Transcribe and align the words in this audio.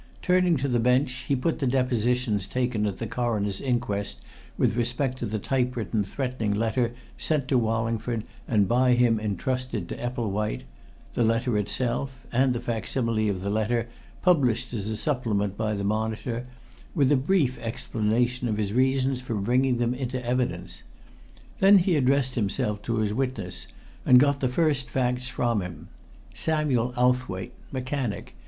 Turning 0.23 0.57
to 0.57 0.67
the 0.67 0.79
bench, 0.79 1.25
he 1.27 1.35
put 1.35 1.61
in 1.61 1.69
the 1.69 1.73
depositions 1.77 2.47
taken 2.47 2.87
at 2.87 2.97
the 2.97 3.05
Coroner's 3.05 3.61
inquest 3.61 4.19
with 4.57 4.75
respect 4.75 5.19
to 5.19 5.27
the 5.27 5.37
typewritten 5.37 6.03
threatening 6.03 6.53
letter 6.55 6.93
sent 7.19 7.47
to 7.47 7.57
Wallingford 7.59 8.23
and 8.47 8.67
by 8.67 8.93
him 8.93 9.19
entrusted 9.19 9.87
to 9.87 10.03
Epplewhite; 10.03 10.63
the 11.13 11.23
letter 11.23 11.55
itself, 11.55 12.25
and 12.31 12.53
the 12.55 12.59
facsimile 12.59 13.29
of 13.29 13.41
the 13.41 13.51
letter 13.51 13.87
published 14.23 14.73
as 14.73 14.89
a 14.89 14.97
supplement 14.97 15.55
by 15.55 15.75
the 15.75 15.83
Monitor, 15.83 16.47
with 16.95 17.11
a 17.11 17.15
brief 17.15 17.59
explanation 17.61 18.47
of 18.47 18.57
his 18.57 18.73
reasons 18.73 19.21
for 19.21 19.35
bringing 19.35 19.77
them 19.77 19.93
into 19.93 20.19
evidence. 20.25 20.81
Then 21.59 21.77
he 21.77 21.95
addressed 21.95 22.33
himself 22.33 22.81
to 22.81 22.95
his 22.95 23.13
witness 23.13 23.67
and 24.03 24.19
got 24.19 24.39
the 24.39 24.47
first 24.47 24.89
facts 24.89 25.27
from 25.29 25.61
him 25.61 25.89
Samuel 26.33 26.91
Owthwaite. 26.97 27.53
Mechanic. 27.71 28.33